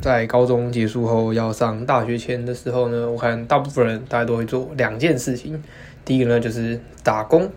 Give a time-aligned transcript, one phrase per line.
[0.00, 5.62] 在高中结束后要上大学前的时候呢，我看大部分人大家都会做两件事情。
[6.04, 7.48] 第一个呢就是打工，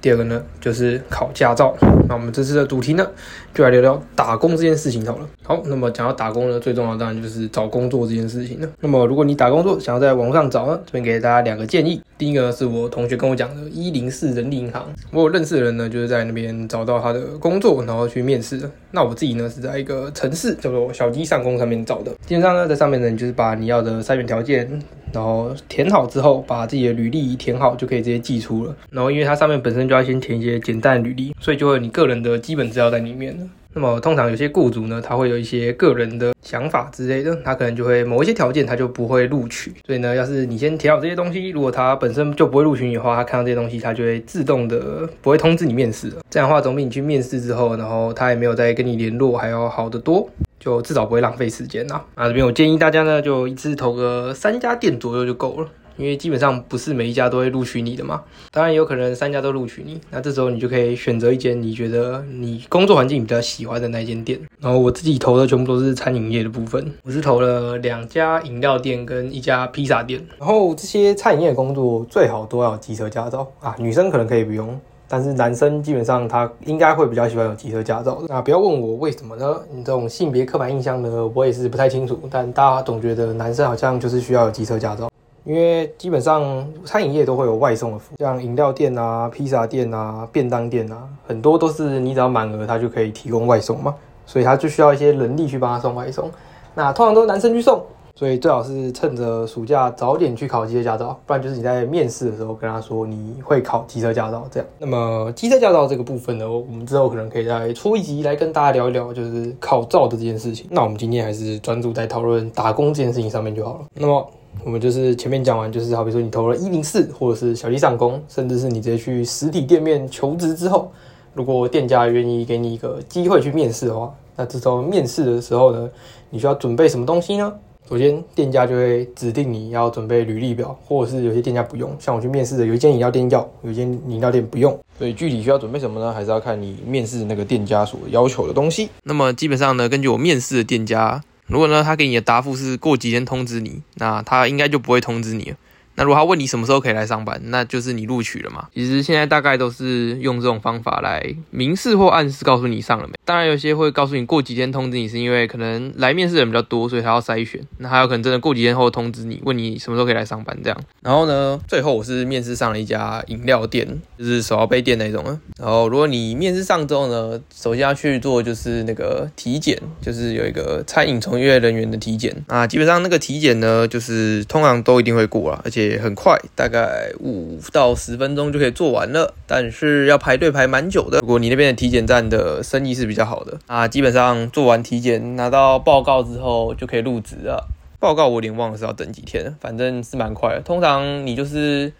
[0.00, 1.74] 第二个呢就是考驾照。
[2.08, 3.06] 那我们这次的主题呢，
[3.54, 5.28] 就来聊聊打工这件事情好了。
[5.44, 8.68] 好，那么讲到打工呢，最重要当然就是找工作这件事情了。
[8.80, 12.00] 那么如果你打工作想要在网上找呢，这边给大家两个建议。
[12.16, 14.88] 第一个呢是我同学跟我讲的，一零四人力银行。
[15.10, 18.70] 我有认识的人呢，就是在那边找到他的工作，然后去面试。
[18.92, 22.12] 那我自己呢是在一个城市叫做小鸡上工上面找的。
[22.24, 24.80] 基本上呢，在上面呢，你就是把你要的筛选条件，
[25.12, 28.72] 然后填好之后，把自己的履历填好，就可以直接寄出了。
[28.90, 33.44] 然后因为它上面本身就要先填一些简单履历，所以就会有你个人的基本资料在里面了。
[33.74, 39.72] 那么通常有些雇主呢，他会有一些个人的想法之类的，他可能就会某一些条件他就不会录取。
[39.86, 46.16] 所以呢，要是你先填好这些东西，如果他本身就不会录取你的话，他看到这些东西，他就会自动的不会通知你面试了。
[46.28, 50.28] 这样的话，总比你去面试之后，然后他也没有再跟你联络还要好得多，
[50.60, 52.00] 就至少不会浪费时间呐。
[52.14, 55.68] 啊，这边我建议大家呢，就一次投个三家店左右就够了。
[55.96, 64.40] 因为基本上不是每一家都会录取你的嘛，当然有可能三家都录取你，那这时候你就可以选择一间你觉得你工作环境比较喜欢的那间店。
[64.60, 70.24] 然后我自己投的全部都是餐饮业的部分，我是投了两家饮料店跟一家披萨店。
[70.38, 78.26] 然后这些餐饮业工作最好都要有机车驾照啊，女生可能可以不用，但是男生基本上他应该会比较喜欢有机车驾照的。
[78.28, 79.60] 那不要问我为什么呢？
[79.72, 85.08] 你这种性别刻板印象呢，我也是不太清楚，但大家总觉得男生好像就是需要有机车驾照。
[85.44, 93.92] 因为基本上餐饮业都会有外送的服务，像饮料店啊、披萨店啊、便当店啊，很多都是你只要满额，他就可以提供外送嘛，
[94.24, 96.30] 所以他就需要一些人力去帮他送外送。
[96.74, 97.82] 那通常都是男生去送，
[98.14, 104.68] 所以最好是趁着暑假早点去考机车驾照，不然就是你在面试的时候跟他说你会考机车驾照这样。
[104.78, 110.68] 那么机车驾照这个部分呢，我们之后可能可以再出一集来跟大家聊一聊，就是考照的这件事情。
[110.70, 113.80] 那我们今天还是专注在讨论打工这件事情上面就好了。
[113.94, 114.30] 那么。
[114.64, 120.92] 我们就是前面讲完，就是好比说你投了一零四，或者是小鸡上工，甚至是你直接去实体店面求职之后，
[121.34, 125.90] 如果店家愿意给你一个机会去面试的话，那这时候面试的时候呢，
[126.30, 127.52] 你需要准备什么东西呢？
[127.88, 131.90] 首先，店家就会指定你要准备履历表，或者是有些店家不用。
[131.98, 134.78] 像我去面试的，有一间饮料店要，有一间饮料店不用。
[134.96, 136.12] 所以具体需要准备什么呢？
[136.12, 138.88] 还是要看你面试那个店家所要求的东西。
[139.02, 141.20] 那么基本上呢，根据我面试的店家。
[141.46, 145.56] 如果呢，他给你的答复是过几天通知你，那他应该就不会通知你了。
[145.94, 148.68] 那如果他问你什么时候可以来上班，那就是你录取了嘛。
[148.72, 153.12] 其实现在大概都是用这种方法来明示或暗示告诉你上了没。
[153.24, 157.60] 当然有些会告诉你过几天通知你，是因为可能来面试的人比较多，所以他要筛选。
[157.78, 160.80] 那还有可能真的过几天后通知你，问你什么时候可以来上班这样。
[161.00, 163.86] 然后呢，最后我是面试上了一家饮料店，
[164.18, 165.40] 就是手摇杯店那种啊。
[165.58, 172.66] 然后如果你面试上之后呢，首先要去做就是那个体检，就是有一个餐饮从业人员的体检啊。
[172.66, 175.92] 基本上那个体检呢，就是通常都一定会过了，而且。
[176.02, 181.18] 很快，大概五到十分钟就可以做完了，但是要排队排蛮久的。
[181.20, 187.68] 如果你那边的体检站的生意是比比较好的啊，基本上做完体检拿到报告之后就可以入职了。
[188.00, 190.62] 报告我有点忘了是要等几天，反正是蛮快的。
[190.62, 191.92] 通常你就是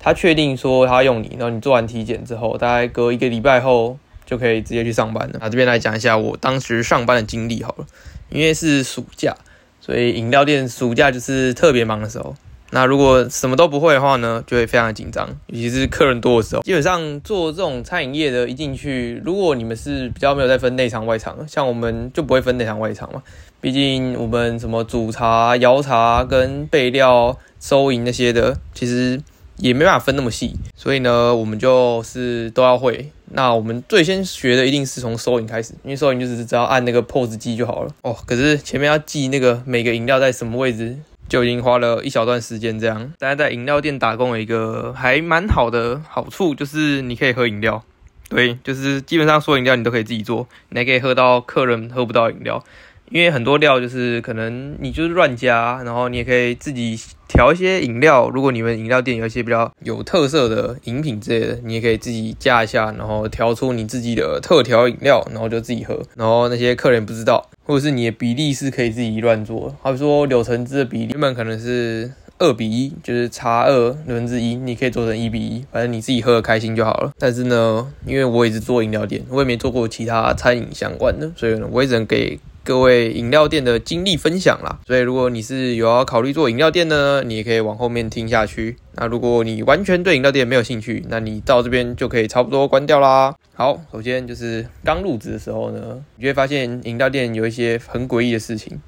[0.00, 3.96] 他确定说他用你，然后你做完体检之后，大概隔一个礼拜后
[4.26, 5.38] 就可以直接去上班了。
[5.40, 7.86] 啊，这边来讲一下我当时上班的经历好了，
[8.28, 9.36] 因为是暑假，
[9.80, 12.34] 所以饮料店暑假就是特别忙的时候。
[12.70, 16.62] 那如果什么都不会的话呢，就会非常紧张，尤其是客人多的时候。
[16.62, 23.22] 基本上做这种餐饮业的，一进去，如果你们是比较没有在分内场外场，像我们就不会分内场外场嘛。
[23.60, 29.20] 毕竟我们什么煮茶、摇茶跟备料、收银那些的，其实
[29.56, 30.56] 也没办法分那么细。
[30.76, 33.10] 所以呢，我们就是都要会。
[33.30, 37.90] 那我们最先学的一定是从收银开始，因为收银就是只要按那个 POS 机就好了。
[38.02, 40.96] 哦，可是前面要记那个每个饮料在什么位置。
[41.28, 43.12] 就已经花了一小段时间，这样。
[43.18, 47.82] 大家在饮料店打工有一个还蛮好的好处，就是你可以喝饮料。
[48.28, 52.62] 对，就是基本上所有饮料你都可以自己做，你还可以喝到客人喝不到饮料。
[53.08, 56.98] 因为很多料就是可能你就是乱加，然后你也可以自己
[57.28, 58.28] 调一些饮料。
[58.28, 66.02] 如果你们饮料店有一些比较有特色的饮品之类的，你也可以自己加一下，然后调出你自己的特调饮料，然后就自己喝。
[66.16, 69.76] 然后那些客人不知道，或者是你的比例是可以自己乱做。
[69.82, 73.72] 好比说柳橙汁的比例原本可能是二比一，就是茶二
[74.06, 77.12] 六分之一，你可以做成一比一，反正你自己喝的开心就好了。
[77.18, 82.38] 但是呢，因为我也是做饮料店，我也没做过其他餐饮相关的，所以呢，我也只能给。
[82.66, 88.76] 各位饮料店的经历分享啦，所以如果你是有要考虑做饮料店呢，你也可以往后面听下去。
[88.96, 93.32] 那如果你完全对饮料店没有兴趣，那你到这边就可以差不多关掉啦。
[93.54, 98.80] 好，首先就是刚入职的时候呢，你就会发现饮料店有一些很诡异的事情。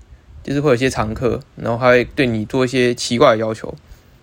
[0.42, 3.72] 就是会有一些常客，然后他会对你做一些奇怪的要求。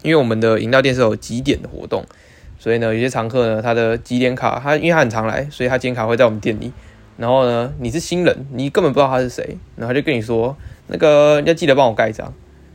[0.01, 2.03] 因为我们的饮料店是有几点的活动，
[2.59, 6.73] 所以呢，有些常客呢，他的几点卡，他因为他很常来，所以他几点卡会在我们店里。
[7.17, 10.55] 然后呢，你是新人，你根本不知道他是谁，然后他就跟你说，
[10.87, 12.33] 那个要记得帮我盖章。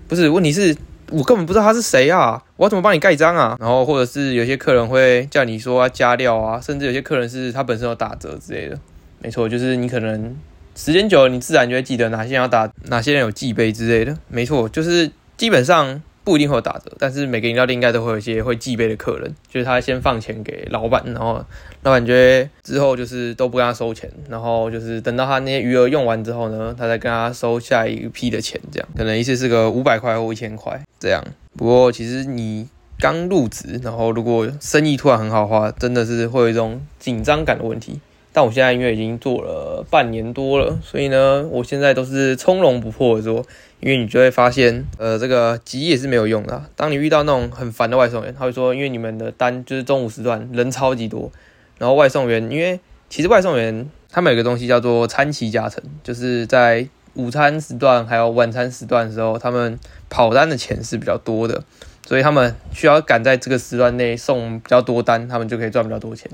[0.09, 0.77] 不是，问题是
[1.11, 3.57] 我根本不知道他是谁啊，我要怎么帮你盖章啊？
[3.61, 8.79] 然后或者是有些客人会叫你说要加料啊，甚至有些客人是他本身有打折之类的。
[9.21, 10.37] 没错，就是你可能
[10.75, 14.17] 时间久了，你自然就会记得哪些人要打，哪些人有寄杯之类的。
[14.29, 16.03] 没错，就是基本上。
[16.23, 21.45] 不一定会有打折，但是每个饮料店应该都会有一些会寄杯的客人，就是他先放钱给老板，然后
[21.83, 31.25] 老板觉得之后就是都不跟他收钱，然后就是等到他那些余额用完之后呢，他再跟他收下一批的钱，这样可能一次是个五百块或一千块这样。
[31.57, 32.69] 不过其实你
[32.99, 37.99] 刚入职，然后如果生意突然很好的话，真的是会有一种紧张感的问题。
[38.41, 43.45] 但我现在因为已经做了半年多了，所以呢，我现在都是从容不迫的做。
[43.81, 46.65] 因为你就会发现，呃，这个急也是没有用的。
[46.75, 51.31] 当你遇到那种很烦的外送员，他会说，因为你们的单就是中午时段人超级多，
[51.77, 59.79] 然后外送员，因为其实外送员他们有个东西叫做餐期加成，就是在午餐时段还有晚餐时段的时候，他们
[60.09, 61.63] 跑单的钱是比较多的，
[62.07, 66.31] 所以他们需要赶在这个时段内送比较多单，他们就可以赚比较多钱。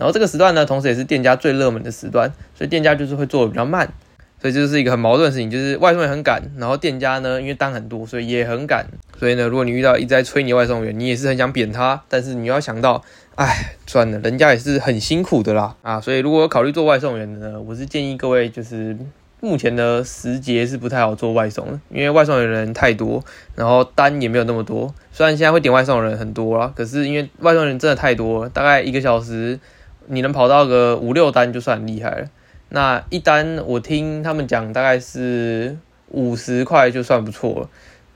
[0.00, 3.86] 然后这个时段呢，同时也是店家最热门的时段，所以店家就是会做的比较慢，
[4.40, 8.86] 所以就是一个很矛盾的事情，就是外送员很赶，然后店家呢，因为单很多，所以也很赶。
[9.18, 13.04] 所以呢，如果你遇到一直在催你外送员，你也是很想扁他，但是你要想到，
[13.34, 18.96] 哎，算了，人家也是很辛苦的啦，啊，所以如果考虑做外送员的呢，我是建议各位，就是
[19.40, 23.22] 目前的时节是不太好做外送，因为外送员人太多，
[23.54, 24.94] 然后单也没有那么多。
[25.12, 29.60] 虽然现在会点外送的人很多啦，可是因为外送人真的太多了，大概一个小时。
[30.06, 32.28] 你能跑到个五六单就算很厉害了。
[32.70, 35.76] 那一单我听他们讲大概是
[36.08, 37.68] 五十块就算不错了。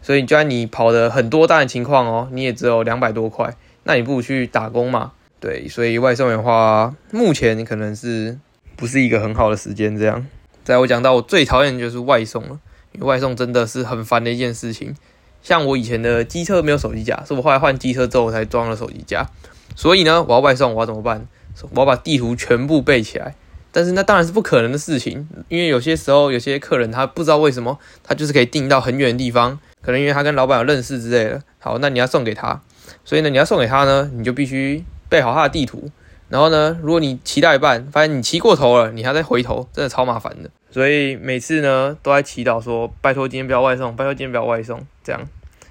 [0.03, 5.13] 所以就算你跑的很多单的情况哦，你也只有两百多块，那你不如去打工嘛。
[5.41, 8.39] 对，所以外送的话，目前可能是
[8.77, 10.27] 不是一个很好的时间这样。
[10.63, 12.61] 在我讲到我最讨厌的就是外送了，
[12.93, 14.95] 因为外送真的是很烦的一件事情。
[15.43, 19.27] 像我以前的机车没有手机架，是我后来换机车之后才装了手机架。
[19.75, 21.27] 所以呢，我要外送，我要怎么办？
[21.73, 23.35] 我要把地图全部背起来，
[23.73, 31.43] 但是那当然是不可能的事情，因为有些时候有些客人他不知道为什么，他就是可以订到很远的地方，可能因为他跟老板有认识之类的。
[31.59, 32.61] 好，那你要送给他，
[33.05, 35.91] 所以呢，你要送给他呢，你就必须背好他的地图。
[36.29, 40.51] 然后呢，如果你骑到一半，发现你骑过头了，你还在回头，真的超麻烦的。
[40.71, 44.85] 所以每次呢，都在祈祷说，拜托今天不要外送，拜托今天不要外送。
[45.05, 45.23] 这样，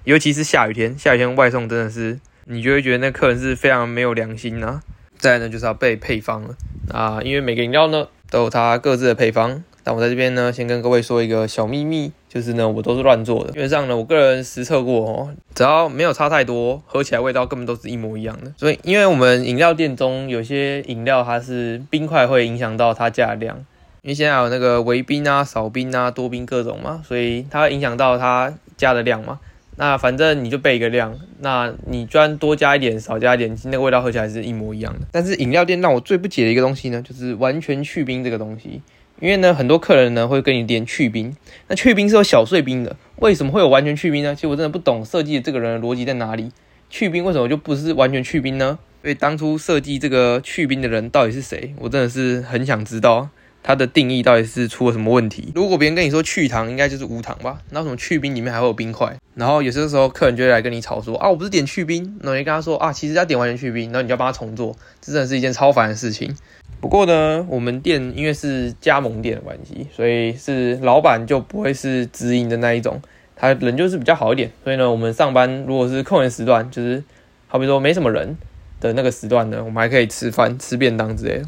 [0.06, 4.82] 尤其是下雨天，下雨天外送真的是，你就会觉得那客人是非常没有良心呐。
[5.24, 6.50] 再呢就是要背配方了
[6.92, 9.64] 啊，因为每个饮料呢都有它各自的配方。
[9.86, 13.54] 但我在这边呢，先跟各位说一个小秘密，就是呢我都是乱做的。
[13.54, 18.52] 基本上呢，我个人实测过哦，只要没有差太多，喝起来味道根本都是一模一样的。
[18.58, 23.58] 所以，因为我们饮料店中有些饮料它是冰块会影响到它加的量，
[24.02, 29.40] 因为现在有那个微冰啊、少冰啊、多冰各种嘛，所以它影响到它加的量嘛。
[29.76, 35.08] 那反正你就备一个量，那你就算多加一点，少加一点，那个味道喝起来是一模一样的。
[35.12, 38.82] 但是饮料店让我最不解的一个东西呢，就是完全去冰这个东西。
[39.20, 41.36] 因为呢，很多客人呢会跟你点去冰，
[41.68, 44.36] 那去冰是有小碎冰的，为什么会有完全去冰呢？
[44.36, 46.52] 其实我真的不懂设计这个人的逻辑在哪里。
[46.90, 48.78] 去冰为什么就不是完全去冰呢？
[49.02, 51.74] 所以当初设计这个去冰的人到底是谁？
[51.80, 53.30] 我真的是很想知道。
[53.64, 55.54] 它的定义到底是出了什么问题？
[55.56, 57.60] 如果别人跟你说去糖，应该就是无糖吧？
[57.70, 59.16] 那什么去冰里面还会有冰块？
[59.36, 66.36] 然后有些时候客人就会来跟你吵说啊，我不是点去冰，那你跟他说啊，其实要点完全去冰，然后你就要帮他重做，这真的是一件超烦的事情。
[66.82, 73.02] 不过呢，我们店因为是加盟店的关系，所以是老板就不会是直营的那一种，
[73.38, 74.52] 他人就是比较好一点。
[74.66, 77.02] 所以呢，我们上班如果是空闲时段，就是
[77.48, 78.38] 好比说没什么人
[78.82, 81.46] 的那个时段呢，我们还可以吃饭、吃便当之类的，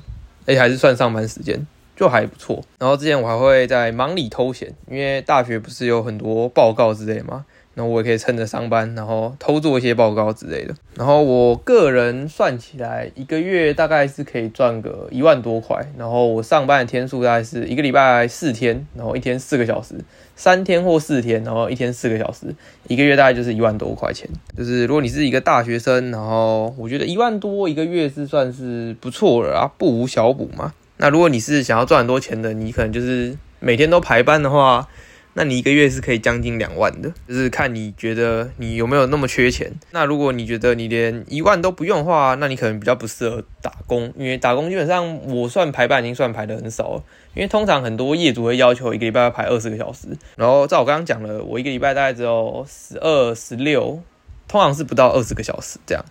[0.48, 1.68] 而且还是算上班时间。
[1.96, 10.74] 就还不错，然后之前我还会在忙里偷闲，因为大学不是有很多报告之类嘛，那我也可以趁着上班，然后偷做一些报告之类的。
[10.96, 15.86] 然后我个人算起来，一个月大概是可以赚个一万多块。
[15.98, 19.96] 然后我上班的天数大概是一个礼拜四天，然后一天四个小时，
[20.36, 22.54] 三天或四天，然后一天四个小时，
[22.88, 24.30] 一个月大概就是一万多块钱。
[24.58, 30.74] 就是如果你是一个大学生，然后我觉得一万多一个月是算是不错了啊，不无小补嘛。
[30.98, 34.88] 那如果你是想要赚很多钱的，你可能就是每天都排班的话，
[35.34, 39.74] 那你一个月是可以将近两万的，就是看你觉得你有没有那么缺钱。
[39.92, 47.04] 那如果你觉得你连一万都不用的话，那你可能比较不适合打工，因为打工基本上我算排班已经算排的很少了。
[47.34, 54.02] 因为通常很多业主会要求一个礼拜要排二十个小时，然后照我刚刚讲了，我一个礼拜大概只有十二、十六，
[54.48, 56.06] 通常是不到二十个小时这样。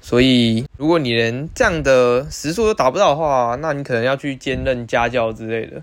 [0.00, 5.82] 所以如果你连这样的时速都达不到的话，那你可能要去兼任家教之类的。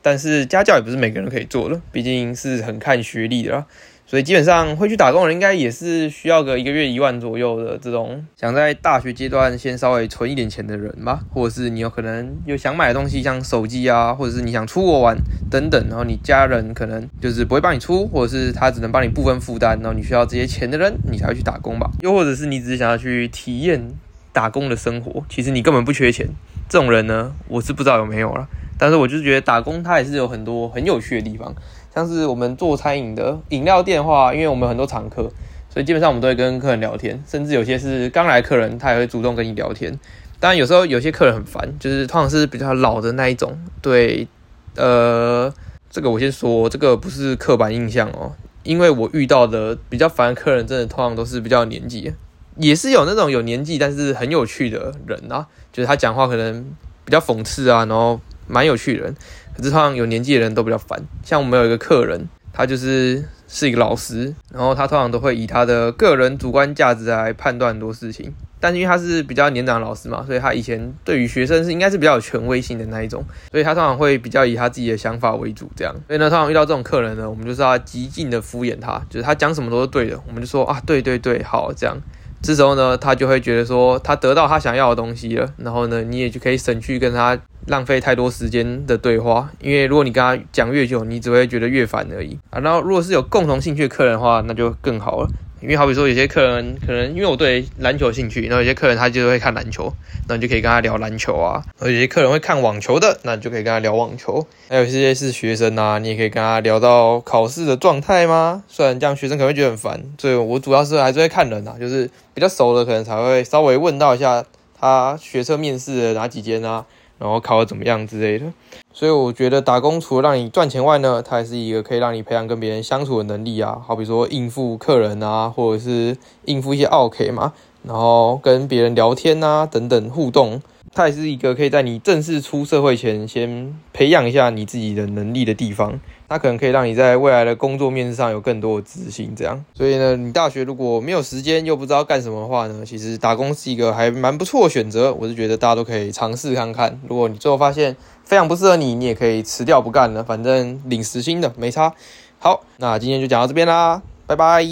[0.00, 3.66] 但是家教也不是每个人可以做的，毕竟是很看学历的啦。
[4.10, 15.14] 所以基本上会去打工的人，应该也是需要个一个月一万左右的这种，想在大学阶段先稍微存一点钱的人吧，或者是你有可能有想买的东西，像手机啊，或者是你想出国玩
[15.50, 21.90] 等等，然后你家人可能就是不会帮你出，或者是他只能帮你部分负担，然后你需要这些钱的人，你才会去打工吧。
[22.00, 23.90] 又或者是你只是想要去体验
[24.32, 26.26] 打工的生活，其实你根本不缺钱，
[26.66, 28.48] 这种人呢，我是不知道有没有了。
[28.80, 31.52] 但是我就是觉得打工它也是有很多很有趣的地方，
[31.94, 35.22] 像是我们做餐饮的饮料店的话，因为我们很多常客，
[35.68, 39.98] 所以基本上我们都会跟客人聊天，甚至有些是刚来客人，他也会主动跟你聊天。
[40.38, 43.58] 当然有时候有些客人很烦，就是通常是比较老的那一种。
[43.82, 44.28] 对，
[44.76, 45.52] 呃，
[45.90, 52.12] 这个我先说，这个不是刻板印象哦，因为我遇到的比较烦的客人，真的通常都是比较年纪，
[52.56, 56.64] 也是有那种有年纪但是很有趣的人啊，就是他讲话可能
[57.04, 58.20] 比较讽刺啊，然后。
[58.50, 59.14] 蛮有趣的人，
[59.58, 60.98] 可是通常有年纪的人都比较烦。
[61.22, 68.32] 像我们有一个客人，他就是是一个老师，然后他通常都会以他的个人主观价值来判断很多事情。
[68.60, 75.94] 但是因为他是比较年长的老师嘛，所以他以前对于学生是应该是比较有权威性的那一种，所以他通常会比较以他自己的想法为主这样。
[76.08, 81.96] 所以呢，通常遇到这种客人呢，我们就是要极尽的敷衍他，就是他讲什么都是对的，我们就说啊，对对对，好这样。
[82.42, 87.38] 这时候呢，他就会觉得说他得到他想要的东西了，然后呢，你也就可以省去跟他
[87.68, 92.58] 浪费太多时间的对话，因为如果你跟他讲越久，你只会觉得越烦而已啊。
[92.60, 95.28] 然后如果是有共同兴趣的客人的话，那就更好了。
[95.60, 99.92] 因为好比说有些客人可能因为我对篮球兴趣，然后有些客人他就会看篮球，
[100.28, 101.60] 那你就可以跟他聊篮球啊。
[101.80, 104.46] 而有些客人会看网球的，那你就可以跟他聊网球。
[104.68, 108.62] 还有一些是学生啊，你也可以跟他聊到考试的状态吗？
[108.68, 114.44] 虽然这样学生可能会觉得很烦，所以我主要是还是会看人啊，就是比较熟的可能才会稍微问到一下
[114.80, 116.86] 他学车面试的哪几间啊。
[117.18, 118.46] 然后考的怎么样之类的，
[118.92, 130.62] 所以我觉得打工除了让你赚钱外呢，它还是一个可以让你培养跟别人相处的能力啊，好比说应付客人啊，或者是应付一些 OK 嘛，然后跟别人聊天啊等等互动。
[130.98, 139.32] 它也是一个可以在你正式出社会前先培养一下你自己的能力的地方，它可能可以让你在未来的工作面试上有更多的自信。
[139.36, 145.14] 这样，所以呢，你大学如果没有时间又不知道干什么的话呢，其实打工是一个还蛮不错的选择。
[145.14, 147.00] 我是觉得大家都可以尝试看看。
[147.08, 151.94] 如果你最后发现非常不适合你，你也可以辞掉不干了，反正领时薪的没差。
[152.40, 154.64] 好，那今天就讲到这边啦，拜拜。